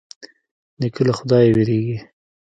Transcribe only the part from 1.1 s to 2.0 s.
خدايه وېرېږي.